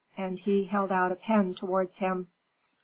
[0.17, 2.29] And he held out a pen towards him.